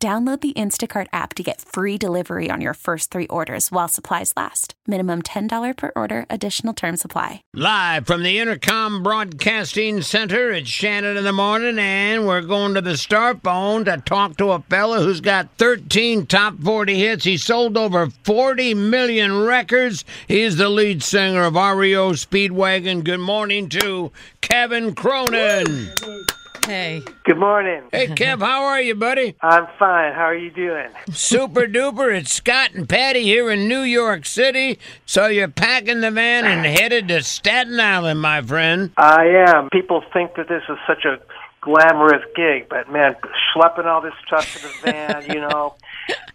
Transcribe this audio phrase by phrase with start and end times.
[0.00, 4.32] Download the Instacart app to get free delivery on your first three orders while supplies
[4.36, 4.74] last.
[4.86, 7.42] Minimum $10 per order, additional term supply.
[7.52, 12.80] Live from the Entercom Broadcasting Center, it's Shannon in the morning, and we're going to
[12.80, 17.24] the Star Phone to talk to a fella who's got 13 top 40 hits.
[17.24, 20.04] He sold over 40 million records.
[20.28, 23.02] He's the lead singer of REO Speedwagon.
[23.02, 24.12] Good morning to
[24.42, 25.90] Kevin Cronin.
[26.66, 27.02] Hey.
[27.24, 27.84] Good morning.
[27.92, 29.36] Hey, Kev, how are you, buddy?
[29.40, 30.12] I'm fine.
[30.12, 30.88] How are you doing?
[31.10, 32.14] Super duper.
[32.14, 34.78] It's Scott and Patty here in New York City.
[35.06, 38.92] So you're packing the van and headed to Staten Island, my friend.
[38.96, 39.70] I am.
[39.70, 41.18] People think that this is such a
[41.60, 43.16] glamorous gig, but man,
[43.54, 45.74] schlepping all this stuff to the van, you know,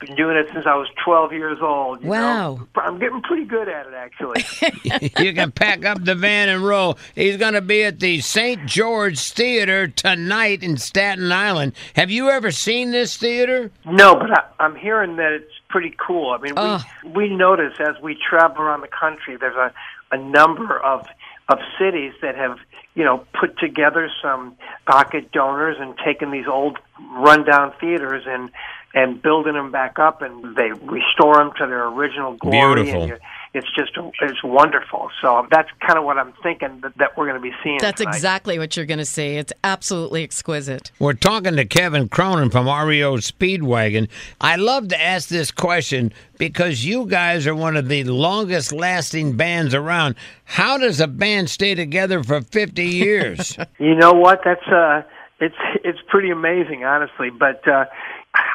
[0.00, 2.02] been doing it since I was 12 years old.
[2.02, 2.54] You Wow.
[2.56, 2.68] Know?
[2.76, 4.44] I'm getting pretty good at it, actually.
[5.24, 6.98] you can pack up the van and roll.
[7.14, 8.64] He's going to be at the St.
[8.66, 11.72] George Theater tonight in Staten Island.
[11.94, 13.70] Have you ever seen this theater?
[13.84, 16.30] no, but I, I'm hearing that it's pretty cool.
[16.30, 16.80] I mean, we, Oh.
[17.14, 19.72] we notice as we travel around the country, there's a,
[20.12, 21.06] a number of
[21.50, 22.58] of cities that have
[22.94, 24.54] you know put together some
[24.86, 26.78] pocket donors and taken these old
[27.12, 28.50] rundown theaters and
[28.94, 32.84] and building them back up and they restore them to their original glory.
[32.84, 33.02] Beautiful.
[33.02, 33.20] And
[33.54, 35.10] it's just it's wonderful.
[35.22, 37.78] So that's kind of what I'm thinking that, that we're going to be seeing.
[37.80, 38.14] That's tonight.
[38.14, 39.36] exactly what you're going to see.
[39.36, 40.90] It's absolutely exquisite.
[40.98, 44.08] We're talking to Kevin Cronin from REO Speedwagon.
[44.40, 49.36] I love to ask this question because you guys are one of the longest lasting
[49.36, 50.14] bands around.
[50.44, 53.56] How does a band stay together for 50 years?
[53.78, 54.40] You know what?
[54.44, 55.02] That's uh,
[55.40, 57.30] it's it's pretty amazing, honestly.
[57.30, 57.86] But uh,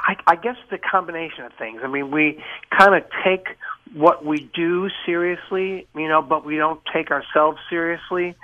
[0.04, 1.82] I, I guess the combination of things.
[1.84, 2.44] I mean, we
[2.78, 3.48] kind of take
[3.94, 8.36] what we do seriously, you know, but we don't take ourselves seriously.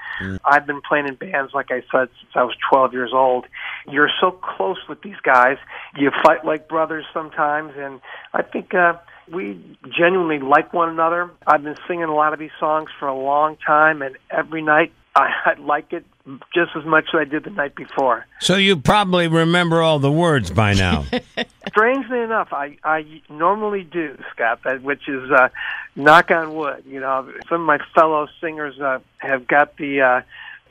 [0.46, 3.46] I've been playing in bands, like I said, since I was 12 years old.
[3.90, 5.58] You're so close with these guys.
[5.98, 8.00] You fight like brothers sometimes, and
[8.34, 8.74] I think.
[8.74, 8.94] uh
[9.32, 9.62] we
[9.96, 11.30] genuinely like one another.
[11.46, 14.92] I've been singing a lot of these songs for a long time, and every night
[15.20, 16.06] I, I like it
[16.54, 18.26] just as much as I did the night before.
[18.40, 21.06] so you probably remember all the words by now.
[21.68, 25.50] Strangely enough, I, I normally do, Scott, which is uh,
[25.96, 26.84] knock on wood.
[26.88, 30.22] You know, some of my fellow singers uh, have got the uh,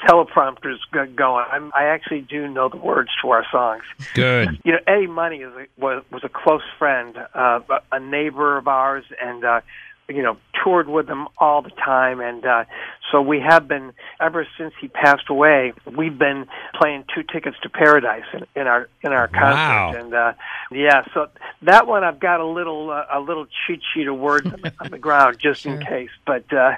[0.06, 1.44] teleprompters go- going.
[1.50, 3.82] I'm, I actually do know the words to our songs.
[4.14, 4.60] Good.
[4.64, 8.56] You know, Eddie Money is a, was was a close friend, uh, a- a neighbor
[8.58, 9.60] of ours, and uh,
[10.08, 12.20] you know toured with him all the time.
[12.20, 12.64] And uh,
[13.10, 15.72] so we have been ever since he passed away.
[15.96, 19.54] We've been playing Two Tickets to Paradise in, in our in our concert.
[19.54, 19.94] Wow.
[19.96, 20.32] And uh,
[20.70, 21.28] yeah, so
[21.62, 24.72] that one I've got a little uh, a little cheat sheet of words on, the,
[24.80, 26.10] on the ground just in case.
[26.26, 26.72] But uh,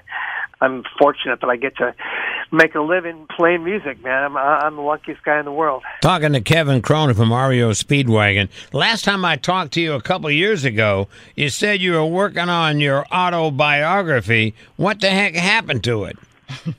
[0.60, 1.94] I'm fortunate that I get to
[2.52, 4.24] make a living playing music, man.
[4.24, 5.82] I'm I'm the luckiest guy in the world.
[6.02, 8.48] Talking to Kevin Cronin from REO Speedwagon.
[8.72, 12.48] Last time I talked to you a couple years ago, you said you were working
[12.48, 14.54] on your autobiography.
[14.76, 16.18] What the heck happened to it?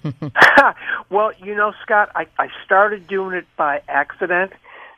[1.09, 4.51] well, you know, Scott, I, I started doing it by accident.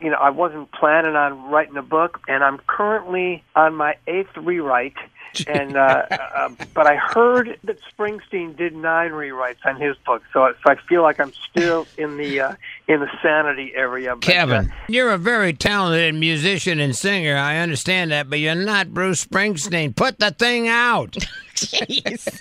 [0.03, 4.35] You know, I wasn't planning on writing a book, and I'm currently on my eighth
[4.35, 4.95] rewrite.
[5.47, 10.53] And uh, uh, but I heard that Springsteen did nine rewrites on his book, so
[10.63, 12.53] so I feel like I'm still in the uh,
[12.87, 14.15] in the sanity area.
[14.15, 17.35] But, Kevin, uh, you're a very talented musician and singer.
[17.35, 19.95] I understand that, but you're not Bruce Springsteen.
[19.95, 21.13] Put the thing out.
[21.55, 22.39] Jeez.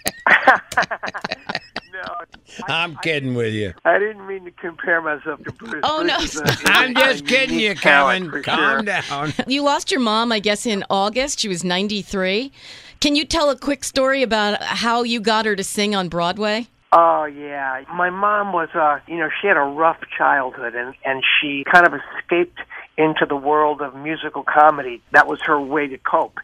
[1.93, 3.75] No, I'm kidding with you.
[3.85, 5.81] I didn't mean to compare myself to Bruce.
[5.83, 8.43] Oh, no, Bruce is a- I'm just kidding you, unique talent, Kevin.
[8.43, 8.83] Calm sure.
[8.83, 9.35] down.
[9.47, 11.41] you lost your mom, I guess, in August.
[11.41, 12.53] She was 93.
[13.01, 16.69] Can you tell a quick story about how you got her to sing on Broadway?
[16.95, 21.23] Oh yeah, my mom was uh, you know, she had a rough childhood and and
[21.41, 22.59] she kind of escaped
[22.99, 25.01] into the world of musical comedy.
[25.13, 26.39] That was her way to cope.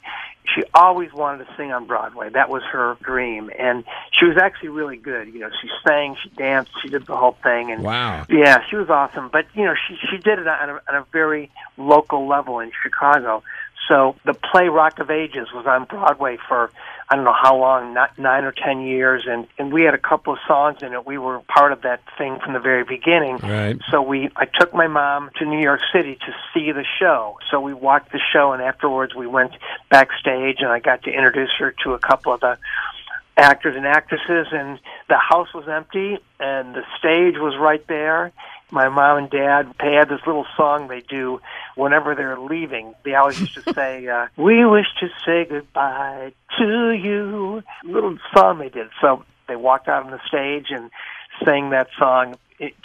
[0.54, 2.30] She always wanted to sing on Broadway.
[2.30, 5.28] That was her dream, and she was actually really good.
[5.28, 8.24] You know, she sang, she danced, she did the whole thing, and Wow.
[8.28, 9.28] yeah, she was awesome.
[9.30, 12.72] But you know, she she did it on a, on a very local level in
[12.82, 13.42] Chicago.
[13.88, 16.70] So the play Rock of Ages was on Broadway for
[17.11, 19.99] I don't know how long, not nine or ten years, and and we had a
[19.99, 21.06] couple of songs in it.
[21.06, 23.38] We were part of that thing from the very beginning.
[23.38, 23.79] Right.
[23.90, 27.38] So we, I took my mom to New York City to see the show.
[27.50, 29.52] So we watched the show, and afterwards we went
[29.90, 32.58] backstage, and I got to introduce her to a couple of the
[33.38, 38.32] actors and actresses, and the house was empty, and the stage was right there.
[38.70, 41.40] My mom and dad, they had this little song they do
[41.74, 42.94] whenever they're leaving.
[43.04, 48.58] They always used to say, uh, "We wish to say goodbye to you." Little song
[48.58, 48.88] they did.
[49.00, 50.90] So they walked out on the stage and
[51.44, 52.37] sang that song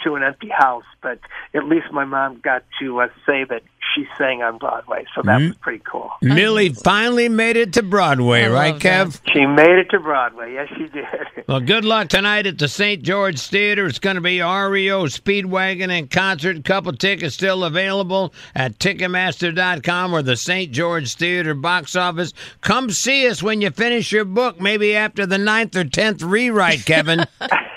[0.02, 1.18] to an empty house, but
[1.52, 3.62] at least my mom got to uh, say that
[3.94, 5.48] she sang on Broadway, so that mm-hmm.
[5.48, 6.10] was pretty cool.
[6.22, 9.20] Millie finally made it to Broadway, I right, Kev?
[9.20, 9.32] That.
[9.32, 10.54] She made it to Broadway.
[10.54, 11.06] Yes, she did.
[11.46, 13.02] Well, good luck tonight at the St.
[13.02, 13.84] George Theater.
[13.84, 16.64] It's going to be REO Speedwagon and concert.
[16.64, 20.72] Couple tickets still available at Ticketmaster.com or the St.
[20.72, 22.32] George Theater box office.
[22.62, 26.86] Come see us when you finish your book, maybe after the ninth or tenth rewrite,
[26.86, 27.26] Kevin.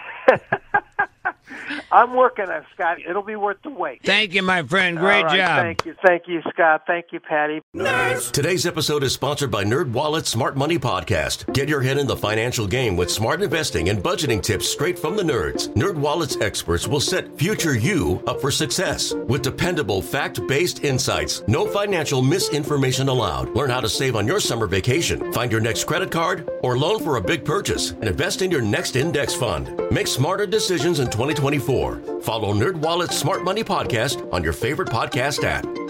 [1.91, 2.97] I'm working on Scott.
[3.07, 4.01] It'll be worth the wait.
[4.03, 4.97] Thank you, my friend.
[4.97, 5.61] Great right, job.
[5.63, 5.95] Thank you.
[6.05, 6.83] Thank you, Scott.
[6.85, 7.61] Thank you, Patty.
[7.75, 8.31] Nerds.
[8.31, 11.51] Today's episode is sponsored by Nerd NerdWallet's Smart Money Podcast.
[11.53, 15.15] Get your head in the financial game with smart investing and budgeting tips straight from
[15.15, 15.73] the nerds.
[15.75, 21.41] NerdWallet's experts will set future you up for success with dependable, fact-based insights.
[21.47, 23.55] No financial misinformation allowed.
[23.55, 27.01] Learn how to save on your summer vacation, find your next credit card or loan
[27.01, 29.79] for a big purchase, and invest in your next index fund.
[29.89, 31.86] Make smarter decisions in 2024.
[32.21, 35.86] Follow NerdWallet's Smart Money Podcast on your favorite podcast app.